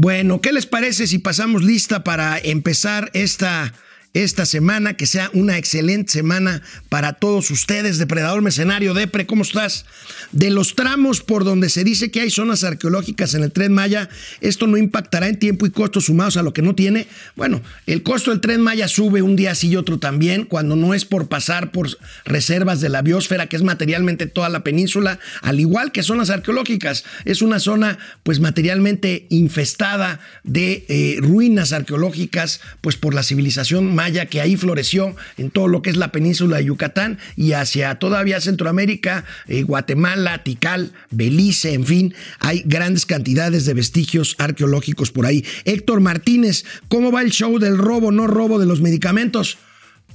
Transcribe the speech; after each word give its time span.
Bueno, 0.00 0.40
¿qué 0.40 0.52
les 0.52 0.66
parece 0.66 1.08
si 1.08 1.18
pasamos 1.18 1.64
lista 1.64 2.04
para 2.04 2.38
empezar 2.38 3.10
esta 3.14 3.74
esta 4.14 4.46
semana, 4.46 4.94
que 4.94 5.06
sea 5.06 5.30
una 5.34 5.58
excelente 5.58 6.12
semana 6.12 6.62
para 6.88 7.12
todos 7.12 7.50
ustedes. 7.50 7.98
Depredador 7.98 8.42
Mercenario, 8.42 8.94
Depre, 8.94 9.26
¿cómo 9.26 9.42
estás? 9.42 9.84
De 10.32 10.50
los 10.50 10.74
tramos 10.74 11.20
por 11.20 11.44
donde 11.44 11.68
se 11.68 11.84
dice 11.84 12.10
que 12.10 12.20
hay 12.20 12.30
zonas 12.30 12.64
arqueológicas 12.64 13.34
en 13.34 13.44
el 13.44 13.52
tren 13.52 13.72
Maya, 13.72 14.08
esto 14.40 14.66
no 14.66 14.76
impactará 14.76 15.28
en 15.28 15.38
tiempo 15.38 15.66
y 15.66 15.70
costo 15.70 16.00
sumados 16.00 16.36
a 16.36 16.42
lo 16.42 16.52
que 16.52 16.62
no 16.62 16.74
tiene. 16.74 17.06
Bueno, 17.36 17.62
el 17.86 18.02
costo 18.02 18.30
del 18.30 18.40
tren 18.40 18.60
Maya 18.60 18.88
sube 18.88 19.22
un 19.22 19.36
día 19.36 19.54
sí 19.54 19.68
y 19.68 19.76
otro 19.76 19.98
también, 19.98 20.44
cuando 20.44 20.74
no 20.74 20.94
es 20.94 21.04
por 21.04 21.28
pasar 21.28 21.70
por 21.70 21.88
reservas 22.24 22.80
de 22.80 22.88
la 22.88 23.02
biosfera, 23.02 23.46
que 23.46 23.56
es 23.56 23.62
materialmente 23.62 24.26
toda 24.26 24.48
la 24.48 24.64
península, 24.64 25.20
al 25.42 25.60
igual 25.60 25.92
que 25.92 26.02
zonas 26.02 26.30
arqueológicas. 26.30 27.04
Es 27.24 27.42
una 27.42 27.60
zona, 27.60 27.98
pues, 28.22 28.40
materialmente 28.40 29.26
infestada 29.28 30.20
de 30.44 30.86
eh, 30.88 31.16
ruinas 31.20 31.72
arqueológicas, 31.72 32.60
pues, 32.80 32.96
por 32.96 33.14
la 33.14 33.22
civilización 33.22 33.94
maya 33.94 34.07
que 34.12 34.40
ahí 34.40 34.56
floreció 34.56 35.14
en 35.36 35.50
todo 35.50 35.68
lo 35.68 35.82
que 35.82 35.90
es 35.90 35.96
la 35.96 36.12
península 36.12 36.58
de 36.58 36.64
Yucatán 36.64 37.18
y 37.36 37.52
hacia 37.52 37.96
todavía 37.96 38.40
Centroamérica, 38.40 39.24
eh, 39.46 39.62
Guatemala, 39.62 40.42
Tikal, 40.42 40.92
Belice, 41.10 41.74
en 41.74 41.84
fin, 41.84 42.14
hay 42.38 42.62
grandes 42.64 43.06
cantidades 43.06 43.64
de 43.64 43.74
vestigios 43.74 44.34
arqueológicos 44.38 45.10
por 45.10 45.26
ahí. 45.26 45.44
Héctor 45.64 46.00
Martínez, 46.00 46.64
¿cómo 46.88 47.12
va 47.12 47.22
el 47.22 47.30
show 47.30 47.58
del 47.58 47.78
robo, 47.78 48.10
no 48.12 48.26
robo 48.26 48.58
de 48.58 48.66
los 48.66 48.80
medicamentos? 48.80 49.58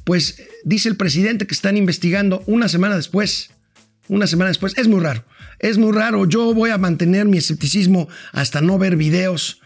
Pues 0.03 0.41
dice 0.63 0.89
el 0.89 0.97
presidente 0.97 1.47
que 1.47 1.53
están 1.55 1.77
investigando 1.77 2.43
una 2.45 2.67
semana 2.67 2.95
después. 2.95 3.51
Una 4.09 4.27
semana 4.27 4.49
después. 4.49 4.73
Es 4.77 4.87
muy 4.87 4.99
raro. 4.99 5.23
Es 5.59 5.77
muy 5.77 5.93
raro. 5.93 6.25
Yo 6.25 6.53
voy 6.53 6.71
a 6.71 6.77
mantener 6.77 7.25
mi 7.25 7.37
escepticismo 7.37 8.09
hasta 8.33 8.59
no 8.59 8.77
ver 8.77 8.97
videos 8.97 9.61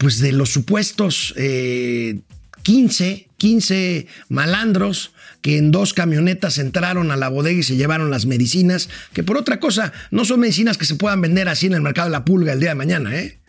pues 0.00 0.18
de 0.18 0.32
los 0.32 0.50
supuestos 0.50 1.34
eh, 1.36 2.20
15, 2.62 3.28
15 3.36 4.06
malandros 4.28 5.12
que 5.42 5.56
en 5.56 5.70
dos 5.70 5.94
camionetas 5.94 6.58
entraron 6.58 7.10
a 7.10 7.16
la 7.16 7.28
bodega 7.28 7.60
y 7.60 7.62
se 7.62 7.76
llevaron 7.76 8.10
las 8.10 8.26
medicinas, 8.26 8.88
que 9.12 9.24
por 9.24 9.38
otra 9.38 9.58
cosa 9.58 9.92
no 10.10 10.24
son 10.24 10.40
medicinas 10.40 10.76
que 10.76 10.84
se 10.84 10.96
puedan 10.96 11.20
vender 11.20 11.48
así 11.48 11.66
en 11.66 11.74
el 11.74 11.80
mercado 11.80 12.08
de 12.08 12.12
la 12.12 12.24
pulga 12.24 12.52
el 12.52 12.60
día 12.60 12.70
de 12.70 12.74
mañana, 12.74 13.16
¿eh? 13.16 13.39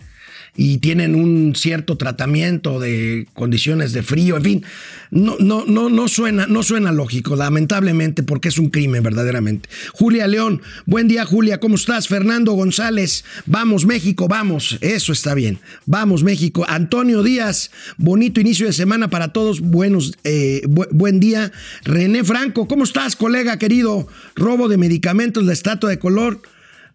Y 0.56 0.80
tienen 0.80 1.16
un 1.16 1.56
cierto 1.56 1.98
tratamiento 1.98 2.80
de 2.80 3.28
condiciones 3.34 3.94
de 3.94 4.04
frío, 4.04 4.36
en 4.36 4.44
fin, 4.44 4.66
no, 5.10 5.38
no, 5.40 5.66
no, 5.66 5.90
no, 5.90 6.08
suena, 6.08 6.46
no 6.46 6.62
suena 6.62 6.92
lógico, 6.92 7.36
lamentablemente, 7.36 8.22
porque 8.22 8.50
es 8.50 8.58
un 8.58 8.70
crimen 8.70 9.02
verdaderamente. 9.02 9.70
Julia 9.94 10.28
León, 10.28 10.62
buen 10.86 11.08
día 11.08 11.26
Julia, 11.26 11.60
¿cómo 11.60 11.76
estás? 11.76 12.08
Fernando 12.08 12.52
González, 12.52 13.24
vamos 13.46 13.86
México, 13.86 14.28
vamos, 14.28 14.78
eso 14.82 15.14
está 15.14 15.34
bien, 15.34 15.60
vamos 15.86 16.24
México. 16.24 16.66
Antonio 16.68 17.24
Díaz, 17.24 17.72
bonito 17.98 18.42
inicio 18.42 18.68
de 18.68 18.74
semana 18.74 19.10
para 19.10 19.30
todos, 19.30 19.62
buenos, 19.62 20.18
eh, 20.24 20.62
buen 20.68 21.20
día. 21.20 21.52
René 21.84 22.24
Franco, 22.24 22.68
¿cómo 22.68 22.84
estás, 22.84 23.16
colega 23.16 23.58
querido? 23.58 24.08
Robo 24.36 24.68
de 24.68 24.78
medicamentos, 24.78 25.46
la 25.46 25.54
estatua 25.54 25.90
de 25.90 26.00
color. 26.00 26.42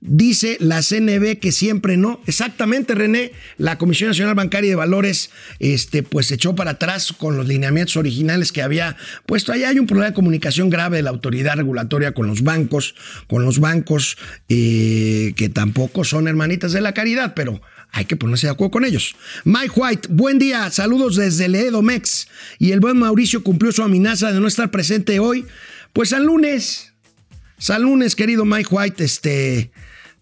Dice 0.01 0.57
la 0.61 0.83
CNB 0.83 1.39
que 1.39 1.53
siempre 1.53 1.97
no. 1.97 2.21
Exactamente, 2.27 2.95
René. 2.95 3.33
La 3.59 3.79
Comisión 3.79 4.11
Nacional 4.11 4.35
Bancaria 4.35 4.71
de 4.71 4.77
Valores, 4.77 5.31
este, 5.59 6.03
pues 6.03 6.31
echó 6.31 6.55
para 6.55 6.73
atrás 6.73 7.13
con 7.13 7.37
los 7.37 7.47
lineamientos 7.49 7.97
originales 7.97 8.53
que 8.53 8.63
había 8.63 8.97
puesto. 9.27 9.53
Ahí 9.53 9.65
hay 9.65 9.79
un 9.79 9.87
problema 9.87 10.11
de 10.11 10.15
comunicación 10.15 10.71
grave 10.71 10.99
de 10.99 11.03
la 11.03 11.11
autoridad 11.11 11.57
regulatoria 11.57 12.13
con 12.13 12.27
los 12.27 12.43
bancos, 12.43 12.95
con 13.27 13.45
los 13.45 13.59
bancos 13.59 14.17
eh, 14.49 15.33
que 15.37 15.49
tampoco 15.49 16.05
son 16.05 16.29
hermanitas 16.29 16.73
de 16.73 16.81
la 16.81 16.95
caridad, 16.95 17.35
pero 17.35 17.61
hay 17.93 18.05
que 18.05 18.17
ponerse 18.17 18.47
de 18.47 18.53
acuerdo 18.53 18.73
con 18.73 18.85
ellos. 18.85 19.17
Mike 19.45 19.73
White, 19.75 20.09
buen 20.11 20.39
día, 20.39 20.71
saludos 20.71 21.17
desde 21.17 21.49
Leedo 21.49 21.83
Mex. 21.83 22.29
Y 22.59 22.73
el 22.73 22.81
buen 22.81 22.99
Mauricio 22.99 23.43
cumplió 23.43 23.73
su 23.73 23.83
amenaza 23.83 24.33
de 24.33 24.41
no 24.41 24.47
estar 24.47 24.71
presente 24.71 25.19
hoy. 25.19 25.47
Pues 25.93 26.13
al 26.13 26.27
lunes, 26.27 26.93
al 27.69 27.83
lunes, 27.83 28.15
querido 28.15 28.45
Mike 28.45 28.69
White, 28.71 29.03
este, 29.03 29.71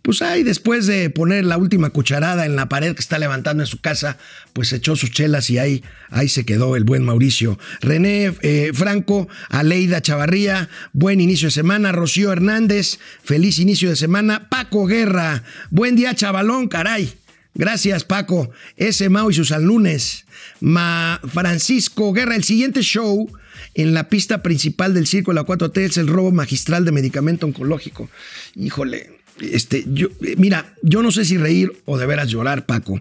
pues 0.05 0.21
ahí 0.21 0.43
después 0.43 0.87
de 0.87 1.09
poner 1.09 1.47
la 1.47 1.57
última 1.57 1.89
cucharada 1.89 2.45
en 2.45 2.57
la 2.57 2.69
pared 2.69 2.95
que 2.95 3.01
está 3.01 3.19
levantando 3.19 3.63
en 3.63 3.67
su 3.67 3.81
casa, 3.81 4.19
pues 4.53 4.71
echó 4.75 4.97
sus 4.97 5.11
chelas 5.11 5.49
y 5.49 5.57
ahí, 5.57 5.83
ahí 6.11 6.29
se 6.29 6.45
quedó 6.45 6.77
el 6.77 6.85
buen 6.85 7.03
Mauricio. 7.03 7.59
René 7.81 8.35
eh, 8.43 8.73
Franco, 8.75 9.29
Aleida 9.49 10.03
Chavarría, 10.03 10.69
buen 10.93 11.23
inicio 11.23 11.49
de 11.49 11.53
semana. 11.53 11.91
Rocío 11.91 12.33
Hernández, 12.33 12.99
feliz 13.23 13.59
inicio 13.59 13.89
de 13.89 13.97
semana. 13.97 14.51
Paco 14.51 14.85
Guerra, 14.85 15.43
buen 15.71 15.97
día 15.97 16.15
chavalón, 16.15 16.69
caray. 16.69 17.15
Gracias 17.55 18.05
Paco. 18.05 18.51
Ese 18.77 19.09
Mau 19.09 19.31
y 19.31 19.35
sus 19.35 19.53
alumnes. 19.53 20.27
Ma 20.61 21.19
Francisco 21.33 22.13
Guerra, 22.13 22.37
el 22.37 22.45
siguiente 22.45 22.83
show 22.83 23.33
en 23.73 23.95
la 23.95 24.11
pista 24.11 24.43
principal 24.43 24.93
del 24.93 25.07
circo 25.07 25.31
de 25.31 25.37
la 25.37 25.47
4T 25.47 25.79
es 25.79 25.97
el 25.97 26.09
robo 26.09 26.31
magistral 26.31 26.85
de 26.85 26.93
medicamento 26.93 27.47
oncológico. 27.47 28.11
Híjole, 28.55 29.24
este, 29.41 29.85
yo, 29.93 30.09
mira, 30.37 30.75
yo 30.83 31.03
no 31.03 31.11
sé 31.11 31.25
si 31.25 31.37
reír 31.37 31.73
o 31.85 31.99
de 31.99 32.07
veras 32.07 32.29
llorar, 32.29 32.67
Paco. 32.67 33.01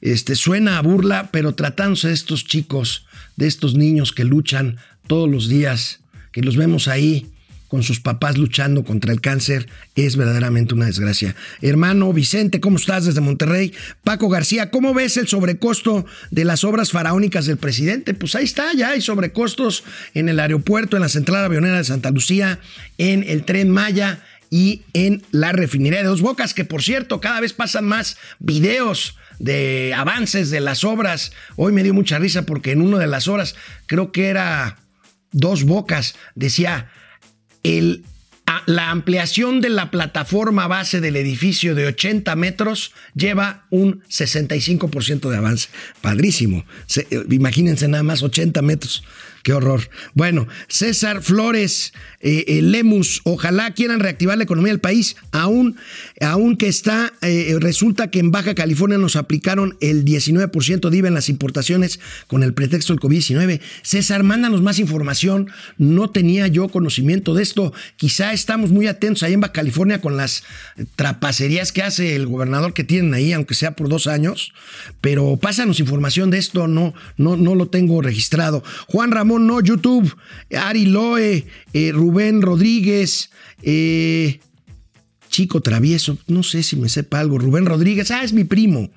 Este, 0.00 0.34
suena 0.34 0.78
a 0.78 0.82
burla, 0.82 1.30
pero 1.30 1.54
tratándose 1.54 2.08
de 2.08 2.14
estos 2.14 2.44
chicos, 2.44 3.06
de 3.36 3.46
estos 3.46 3.74
niños 3.74 4.12
que 4.12 4.24
luchan 4.24 4.76
todos 5.06 5.28
los 5.28 5.48
días, 5.48 6.00
que 6.32 6.42
los 6.42 6.56
vemos 6.56 6.88
ahí 6.88 7.26
con 7.68 7.82
sus 7.82 7.98
papás 7.98 8.38
luchando 8.38 8.84
contra 8.84 9.12
el 9.12 9.20
cáncer, 9.20 9.68
es 9.96 10.16
verdaderamente 10.16 10.74
una 10.74 10.86
desgracia. 10.86 11.34
Hermano 11.60 12.12
Vicente, 12.12 12.60
¿cómo 12.60 12.76
estás 12.76 13.04
desde 13.04 13.20
Monterrey? 13.20 13.72
Paco 14.04 14.28
García, 14.28 14.70
¿cómo 14.70 14.94
ves 14.94 15.16
el 15.16 15.26
sobrecosto 15.26 16.06
de 16.30 16.44
las 16.44 16.62
obras 16.62 16.92
faraónicas 16.92 17.46
del 17.46 17.56
presidente? 17.56 18.14
Pues 18.14 18.36
ahí 18.36 18.44
está, 18.44 18.72
ya 18.74 18.90
hay 18.90 19.00
sobrecostos 19.00 19.82
en 20.14 20.28
el 20.28 20.38
aeropuerto, 20.38 20.96
en 20.96 21.02
la 21.02 21.08
central 21.08 21.44
avionera 21.44 21.78
de 21.78 21.84
Santa 21.84 22.12
Lucía, 22.12 22.60
en 22.96 23.24
el 23.24 23.44
tren 23.44 23.70
Maya 23.70 24.22
y 24.54 24.82
en 24.92 25.24
la 25.32 25.50
refinería 25.50 25.98
de 25.98 26.06
Dos 26.06 26.20
Bocas, 26.20 26.54
que 26.54 26.64
por 26.64 26.80
cierto, 26.80 27.20
cada 27.20 27.40
vez 27.40 27.52
pasan 27.52 27.86
más 27.86 28.16
videos 28.38 29.18
de 29.40 29.92
avances 29.96 30.48
de 30.48 30.60
las 30.60 30.84
obras. 30.84 31.32
Hoy 31.56 31.72
me 31.72 31.82
dio 31.82 31.92
mucha 31.92 32.20
risa 32.20 32.46
porque 32.46 32.70
en 32.70 32.80
una 32.80 32.98
de 32.98 33.08
las 33.08 33.26
horas, 33.26 33.56
creo 33.86 34.12
que 34.12 34.28
era 34.28 34.78
Dos 35.32 35.64
Bocas, 35.64 36.14
decía 36.36 36.88
el 37.64 38.04
la 38.66 38.90
ampliación 38.90 39.60
de 39.60 39.70
la 39.70 39.90
plataforma 39.90 40.66
base 40.66 41.00
del 41.00 41.16
edificio 41.16 41.74
de 41.74 41.86
80 41.86 42.34
metros 42.36 42.92
lleva 43.14 43.66
un 43.70 44.02
65% 44.04 45.30
de 45.30 45.36
avance. 45.36 45.68
Padrísimo. 46.00 46.64
Eh, 46.96 47.24
imagínense 47.30 47.88
nada 47.88 48.02
más 48.02 48.22
80 48.22 48.62
metros. 48.62 49.02
Qué 49.44 49.52
horror. 49.52 49.90
Bueno, 50.14 50.48
César 50.68 51.20
Flores, 51.22 51.92
eh, 52.20 52.60
Lemus, 52.62 53.20
ojalá 53.24 53.74
quieran 53.74 54.00
reactivar 54.00 54.38
la 54.38 54.44
economía 54.44 54.72
del 54.72 54.80
país, 54.80 55.16
aún, 55.32 55.76
aún 56.22 56.56
que 56.56 56.66
está, 56.66 57.12
eh, 57.20 57.54
resulta 57.60 58.10
que 58.10 58.20
en 58.20 58.30
Baja 58.30 58.54
California 58.54 58.96
nos 58.96 59.16
aplicaron 59.16 59.76
el 59.82 60.02
19% 60.02 60.88
de 60.88 60.96
IVA 60.96 61.08
en 61.08 61.14
las 61.14 61.28
importaciones 61.28 62.00
con 62.26 62.42
el 62.42 62.54
pretexto 62.54 62.94
del 62.94 63.00
COVID-19. 63.00 63.60
César, 63.82 64.22
mándanos 64.22 64.62
más 64.62 64.78
información. 64.78 65.50
No 65.76 66.08
tenía 66.08 66.46
yo 66.46 66.70
conocimiento 66.70 67.34
de 67.34 67.42
esto. 67.42 67.74
Quizá 67.96 68.32
estamos 68.44 68.70
muy 68.70 68.86
atentos 68.88 69.22
ahí 69.22 69.32
en 69.32 69.40
Baja 69.40 69.54
California 69.54 70.02
con 70.02 70.18
las 70.18 70.44
trapacerías 70.96 71.72
que 71.72 71.82
hace 71.82 72.14
el 72.14 72.26
gobernador 72.26 72.74
que 72.74 72.84
tienen 72.84 73.14
ahí, 73.14 73.32
aunque 73.32 73.54
sea 73.54 73.74
por 73.74 73.88
dos 73.88 74.06
años. 74.06 74.52
Pero 75.00 75.38
pásanos 75.38 75.80
información 75.80 76.30
de 76.30 76.36
esto, 76.36 76.68
no, 76.68 76.92
no, 77.16 77.38
no 77.38 77.54
lo 77.54 77.68
tengo 77.68 78.02
registrado. 78.02 78.62
Juan 78.86 79.12
Ramón 79.12 79.46
no, 79.46 79.62
YouTube, 79.62 80.14
Ari 80.54 80.84
Loe, 80.84 81.46
eh, 81.72 81.92
Rubén 81.92 82.42
Rodríguez, 82.42 83.30
eh, 83.62 84.40
Chico 85.30 85.62
Travieso, 85.62 86.18
no 86.26 86.42
sé 86.42 86.62
si 86.62 86.76
me 86.76 86.90
sepa 86.90 87.20
algo, 87.20 87.38
Rubén 87.38 87.64
Rodríguez, 87.64 88.10
ah, 88.10 88.24
es 88.24 88.34
mi 88.34 88.44
primo. 88.44 88.90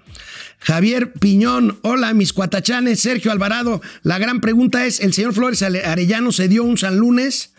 Javier 0.60 1.13
Piñón, 1.13 1.80
hola 1.83 2.13
mis 2.13 2.33
cuatachanes, 2.33 3.00
Sergio 3.00 3.31
Alvarado, 3.31 3.81
la 4.04 4.19
gran 4.19 4.42
pregunta 4.42 4.86
es, 4.86 5.00
¿el 5.00 5.13
señor 5.13 5.33
Flores 5.33 5.62
Arellano 5.62 6.33
se 6.33 6.50
dio 6.50 6.63
un 6.66 6.77
San 6.77 6.98
Lunes? 6.98 7.54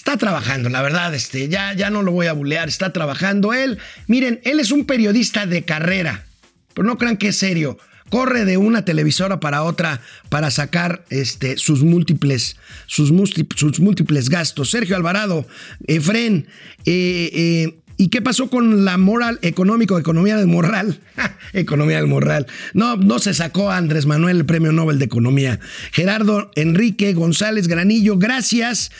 Está 0.00 0.16
trabajando, 0.16 0.70
la 0.70 0.80
verdad, 0.80 1.14
este, 1.14 1.50
ya, 1.50 1.74
ya 1.74 1.90
no 1.90 2.00
lo 2.00 2.10
voy 2.10 2.26
a 2.26 2.32
bulear, 2.32 2.70
está 2.70 2.90
trabajando 2.90 3.52
él. 3.52 3.76
Miren, 4.06 4.40
él 4.44 4.58
es 4.58 4.72
un 4.72 4.86
periodista 4.86 5.44
de 5.44 5.62
carrera, 5.66 6.24
pero 6.72 6.88
no 6.88 6.96
crean 6.96 7.18
que 7.18 7.28
es 7.28 7.36
serio 7.36 7.76
corre 8.08 8.46
de 8.46 8.56
una 8.56 8.84
televisora 8.86 9.40
para 9.40 9.62
otra 9.62 10.00
para 10.30 10.50
sacar 10.50 11.04
este, 11.10 11.58
sus, 11.58 11.84
múltiples, 11.84 12.56
sus, 12.86 13.12
sus 13.56 13.78
múltiples 13.78 14.30
gastos. 14.30 14.70
Sergio 14.70 14.96
Alvarado, 14.96 15.46
Efren, 15.86 16.46
eh, 16.86 17.30
eh, 17.34 17.76
¿Y 18.00 18.08
qué 18.08 18.22
pasó 18.22 18.48
con 18.48 18.86
la 18.86 18.96
moral 18.96 19.38
económico, 19.42 19.98
economía 19.98 20.34
del 20.38 20.46
moral? 20.46 21.00
economía 21.52 21.98
del 21.98 22.06
moral. 22.06 22.46
No, 22.72 22.96
no 22.96 23.18
se 23.18 23.34
sacó 23.34 23.70
Andrés 23.70 24.06
Manuel 24.06 24.38
el 24.38 24.46
premio 24.46 24.72
Nobel 24.72 24.98
de 24.98 25.04
Economía. 25.04 25.60
Gerardo 25.92 26.50
Enrique 26.54 27.12
González 27.12 27.68
Granillo, 27.68 28.16
gracias. 28.16 28.90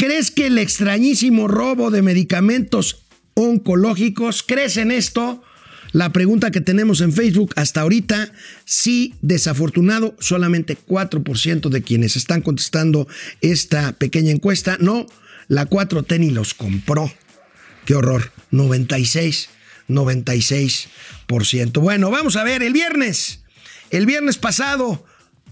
¿Crees 0.00 0.30
que 0.30 0.46
el 0.46 0.56
extrañísimo 0.56 1.46
robo 1.46 1.90
de 1.90 2.00
medicamentos 2.00 3.04
oncológicos, 3.34 4.42
crees 4.42 4.78
en 4.78 4.92
esto? 4.92 5.42
la 5.92 6.10
pregunta 6.10 6.50
que 6.50 6.62
tenemos 6.62 7.02
en 7.02 7.12
Facebook 7.12 7.52
hasta 7.56 7.82
ahorita, 7.82 8.32
sí, 8.64 9.14
desafortunado, 9.20 10.16
solamente 10.18 10.78
4% 10.78 11.68
de 11.68 11.82
quienes 11.82 12.16
están 12.16 12.40
contestando 12.40 13.08
esta 13.42 13.92
pequeña 13.92 14.30
encuesta, 14.30 14.78
no, 14.80 15.04
la 15.48 15.68
4T 15.68 16.18
ni 16.18 16.30
los 16.30 16.54
compró. 16.54 17.12
Qué 17.84 17.94
horror, 17.94 18.32
96, 18.52 19.50
96%. 19.86 21.78
Bueno, 21.78 22.10
vamos 22.10 22.36
a 22.36 22.44
ver, 22.44 22.62
el 22.62 22.72
viernes, 22.72 23.40
el 23.90 24.06
viernes 24.06 24.38
pasado 24.38 25.04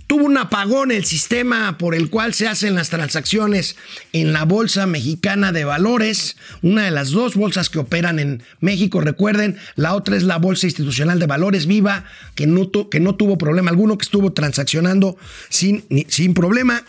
tuvo 0.08 0.24
un 0.24 0.38
apagón 0.38 0.90
el 0.90 1.04
sistema 1.04 1.76
por 1.76 1.94
el 1.94 2.08
cual 2.08 2.32
se 2.32 2.48
hacen 2.48 2.74
las 2.74 2.88
transacciones 2.88 3.76
en 4.14 4.32
la 4.32 4.44
Bolsa 4.46 4.86
Mexicana 4.86 5.52
de 5.52 5.64
Valores, 5.64 6.38
una 6.62 6.84
de 6.84 6.90
las 6.90 7.10
dos 7.10 7.36
bolsas 7.36 7.68
que 7.68 7.78
operan 7.78 8.18
en 8.18 8.42
México, 8.60 9.02
recuerden, 9.02 9.58
la 9.76 9.94
otra 9.94 10.16
es 10.16 10.22
la 10.22 10.38
Bolsa 10.38 10.66
Institucional 10.66 11.20
de 11.20 11.26
Valores 11.26 11.66
Viva, 11.66 12.06
que 12.34 12.46
no, 12.46 12.68
tuvo 12.68 13.36
problema 13.36 13.70
alguno, 13.70 13.98
que 13.98 14.04
estuvo 14.04 14.32
transaccionando 14.32 15.18
sin, 15.50 15.84
sin 16.08 16.32
problema. 16.32 16.84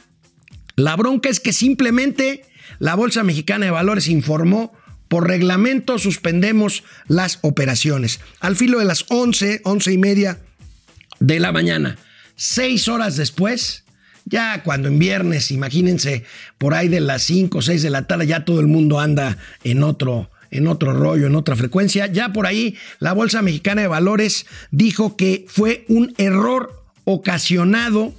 La 0.77 0.95
bronca 0.95 1.27
es 1.27 1.41
que 1.41 1.51
simplemente 1.51 2.45
la 2.79 2.95
Bolsa 2.95 3.23
Mexicana 3.23 3.65
de 3.65 3.71
Valores 3.71 4.07
informó 4.07 4.73
por 5.09 5.27
reglamento 5.27 5.97
suspendemos 5.97 6.83
las 7.07 7.39
operaciones. 7.41 8.21
Al 8.39 8.55
filo 8.55 8.79
de 8.79 8.85
las 8.85 9.05
11, 9.09 9.59
11 9.65 9.91
y 9.91 9.97
media 9.97 10.39
de 11.19 11.39
la 11.41 11.51
mañana 11.51 11.97
Seis 12.41 12.87
horas 12.87 13.17
después, 13.17 13.83
ya 14.23 14.63
cuando 14.63 14.87
en 14.87 14.97
viernes, 14.97 15.51
imagínense, 15.51 16.23
por 16.57 16.73
ahí 16.73 16.87
de 16.87 17.01
las 17.01 17.23
5 17.23 17.57
o 17.57 17.61
6 17.61 17.83
de 17.83 17.89
la 17.89 18.07
tarde, 18.07 18.27
ya 18.27 18.45
todo 18.45 18.61
el 18.61 18.67
mundo 18.67 19.01
anda 19.01 19.37
en 19.65 19.83
otro, 19.83 20.31
en 20.49 20.69
otro 20.69 20.93
rollo, 20.93 21.27
en 21.27 21.35
otra 21.35 21.57
frecuencia. 21.57 22.07
Ya 22.07 22.31
por 22.31 22.47
ahí 22.47 22.77
la 22.99 23.11
Bolsa 23.11 23.41
Mexicana 23.41 23.81
de 23.81 23.89
Valores 23.89 24.45
dijo 24.71 25.17
que 25.17 25.47
fue 25.49 25.83
un 25.89 26.13
error 26.17 26.81
ocasionado 27.03 28.13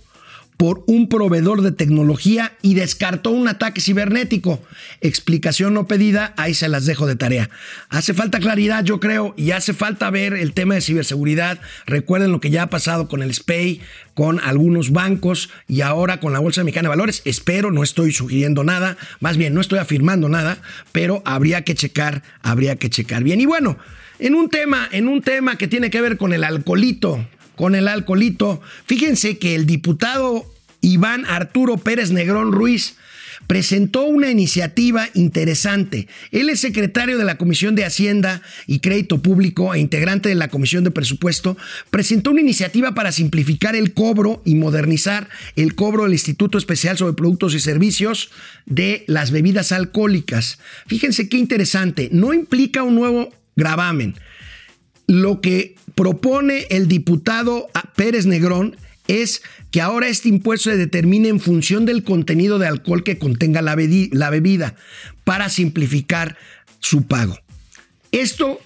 por 0.60 0.84
un 0.86 1.08
proveedor 1.08 1.62
de 1.62 1.72
tecnología 1.72 2.52
y 2.60 2.74
descartó 2.74 3.30
un 3.30 3.48
ataque 3.48 3.80
cibernético. 3.80 4.60
Explicación 5.00 5.72
no 5.72 5.86
pedida, 5.86 6.34
ahí 6.36 6.52
se 6.52 6.68
las 6.68 6.84
dejo 6.84 7.06
de 7.06 7.16
tarea. 7.16 7.48
Hace 7.88 8.12
falta 8.12 8.40
claridad, 8.40 8.84
yo 8.84 9.00
creo, 9.00 9.32
y 9.38 9.52
hace 9.52 9.72
falta 9.72 10.10
ver 10.10 10.34
el 10.34 10.52
tema 10.52 10.74
de 10.74 10.82
ciberseguridad. 10.82 11.58
Recuerden 11.86 12.30
lo 12.30 12.40
que 12.40 12.50
ya 12.50 12.64
ha 12.64 12.68
pasado 12.68 13.08
con 13.08 13.22
el 13.22 13.32
SPAY, 13.32 13.80
con 14.12 14.38
algunos 14.38 14.92
bancos 14.92 15.48
y 15.66 15.80
ahora 15.80 16.20
con 16.20 16.34
la 16.34 16.40
Bolsa 16.40 16.62
Mexicana 16.62 16.90
de 16.90 16.96
Valores. 16.96 17.22
Espero, 17.24 17.70
no 17.70 17.82
estoy 17.82 18.12
sugiriendo 18.12 18.62
nada, 18.62 18.98
más 19.18 19.38
bien 19.38 19.54
no 19.54 19.62
estoy 19.62 19.78
afirmando 19.78 20.28
nada, 20.28 20.58
pero 20.92 21.22
habría 21.24 21.64
que 21.64 21.74
checar, 21.74 22.22
habría 22.42 22.76
que 22.76 22.90
checar 22.90 23.24
bien. 23.24 23.40
Y 23.40 23.46
bueno, 23.46 23.78
en 24.18 24.34
un 24.34 24.50
tema, 24.50 24.86
en 24.92 25.08
un 25.08 25.22
tema 25.22 25.56
que 25.56 25.68
tiene 25.68 25.88
que 25.88 26.02
ver 26.02 26.18
con 26.18 26.34
el 26.34 26.44
alcoholito, 26.44 27.24
con 27.60 27.74
el 27.74 27.88
alcoholito. 27.88 28.62
Fíjense 28.86 29.36
que 29.36 29.54
el 29.54 29.66
diputado 29.66 30.49
Iván 30.80 31.24
Arturo 31.26 31.76
Pérez 31.76 32.10
Negrón 32.10 32.52
Ruiz 32.52 32.96
presentó 33.46 34.04
una 34.04 34.30
iniciativa 34.30 35.08
interesante. 35.14 36.06
Él 36.30 36.48
es 36.50 36.60
secretario 36.60 37.18
de 37.18 37.24
la 37.24 37.36
Comisión 37.36 37.74
de 37.74 37.84
Hacienda 37.84 38.42
y 38.66 38.80
Crédito 38.80 39.22
Público 39.22 39.74
e 39.74 39.80
integrante 39.80 40.28
de 40.28 40.34
la 40.34 40.48
Comisión 40.48 40.84
de 40.84 40.90
Presupuesto. 40.90 41.56
Presentó 41.90 42.30
una 42.30 42.42
iniciativa 42.42 42.94
para 42.94 43.12
simplificar 43.12 43.74
el 43.74 43.92
cobro 43.92 44.42
y 44.44 44.54
modernizar 44.54 45.28
el 45.56 45.74
cobro 45.74 46.04
del 46.04 46.12
Instituto 46.12 46.58
Especial 46.58 46.96
sobre 46.96 47.14
Productos 47.14 47.54
y 47.54 47.60
Servicios 47.60 48.30
de 48.66 49.04
las 49.06 49.30
bebidas 49.30 49.72
alcohólicas. 49.72 50.58
Fíjense 50.86 51.28
qué 51.28 51.36
interesante. 51.36 52.08
No 52.12 52.32
implica 52.32 52.82
un 52.82 52.94
nuevo 52.94 53.34
gravamen. 53.56 54.14
Lo 55.06 55.40
que 55.40 55.74
propone 55.96 56.66
el 56.70 56.86
diputado 56.86 57.68
Pérez 57.96 58.26
Negrón 58.26 58.76
es 59.10 59.42
que 59.72 59.80
ahora 59.80 60.08
este 60.08 60.28
impuesto 60.28 60.70
se 60.70 60.76
determine 60.76 61.28
en 61.28 61.40
función 61.40 61.84
del 61.84 62.04
contenido 62.04 62.58
de 62.58 62.68
alcohol 62.68 63.02
que 63.02 63.18
contenga 63.18 63.60
la, 63.60 63.74
bebida 63.74 64.76
para 65.24 65.48
simplificar 65.48 66.36
su 66.78 67.06
pago. 67.06 67.36
Esto 68.12 68.60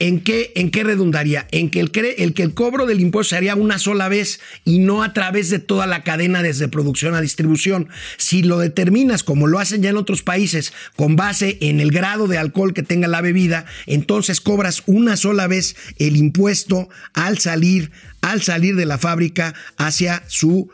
¿En 0.00 0.20
qué, 0.20 0.52
¿En 0.56 0.70
qué 0.70 0.82
redundaría? 0.82 1.46
En 1.50 1.68
que 1.68 1.78
el, 1.78 1.92
el, 2.16 2.32
que 2.32 2.42
el 2.42 2.54
cobro 2.54 2.86
del 2.86 3.00
impuesto 3.00 3.30
se 3.30 3.36
haría 3.36 3.54
una 3.54 3.78
sola 3.78 4.08
vez 4.08 4.40
y 4.64 4.78
no 4.78 5.02
a 5.02 5.12
través 5.12 5.50
de 5.50 5.58
toda 5.58 5.86
la 5.86 6.02
cadena 6.02 6.42
desde 6.42 6.68
producción 6.68 7.14
a 7.14 7.20
distribución. 7.20 7.90
Si 8.16 8.42
lo 8.42 8.58
determinas 8.58 9.22
como 9.22 9.46
lo 9.46 9.58
hacen 9.58 9.82
ya 9.82 9.90
en 9.90 9.98
otros 9.98 10.22
países 10.22 10.72
con 10.96 11.16
base 11.16 11.58
en 11.60 11.80
el 11.80 11.90
grado 11.90 12.28
de 12.28 12.38
alcohol 12.38 12.72
que 12.72 12.82
tenga 12.82 13.08
la 13.08 13.20
bebida, 13.20 13.66
entonces 13.84 14.40
cobras 14.40 14.82
una 14.86 15.18
sola 15.18 15.46
vez 15.46 15.76
el 15.98 16.16
impuesto 16.16 16.88
al 17.12 17.38
salir, 17.38 17.90
al 18.22 18.40
salir 18.40 18.76
de 18.76 18.86
la 18.86 18.96
fábrica 18.96 19.54
hacia 19.76 20.22
su 20.28 20.70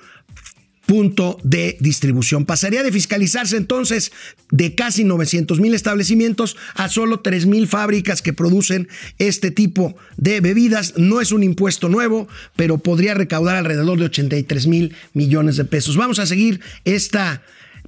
punto 0.87 1.39
de 1.43 1.77
distribución. 1.81 2.47
Pasaría 2.47 2.83
de 2.83 2.93
fiscalizarse 2.93 3.57
entonces 3.57 4.13
de 4.51 4.75
casi 4.75 5.05
900 5.05 5.61
mil 5.61 5.75
establecimientos 5.75 6.57
a 6.75 6.89
solo 6.89 7.21
3 7.21 7.47
mil 7.47 7.67
fábricas 7.67 8.23
que 8.23 8.33
producen 8.33 8.89
este 9.19 9.51
tipo 9.51 9.97
de 10.17 10.41
bebidas. 10.41 10.95
No 10.97 11.21
es 11.21 11.33
un 11.33 11.43
impuesto 11.43 11.89
nuevo, 11.89 12.29
pero 12.55 12.79
podría 12.79 13.15
recaudar 13.15 13.57
alrededor 13.57 13.99
de 13.99 14.07
83 14.07 14.67
mil 14.69 14.95
millones 15.13 15.57
de 15.57 15.65
pesos. 15.65 15.97
Vamos 15.97 16.21
a 16.21 16.27
seguir 16.27 16.61
esta, 16.85 17.43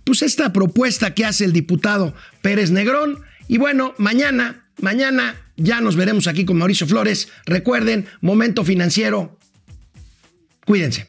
pues 0.04 0.22
esta 0.22 0.52
propuesta 0.52 1.14
que 1.14 1.24
hace 1.24 1.44
el 1.44 1.52
diputado 1.52 2.14
Pérez 2.42 2.70
Negrón. 2.70 3.20
Y 3.46 3.58
bueno, 3.58 3.94
mañana, 3.98 4.66
mañana 4.80 5.36
ya 5.56 5.80
nos 5.80 5.94
veremos 5.94 6.26
aquí 6.26 6.44
con 6.44 6.58
Mauricio 6.58 6.86
Flores. 6.86 7.28
Recuerden, 7.46 8.06
momento 8.20 8.64
financiero. 8.64 9.38
Cuídense. 10.66 11.08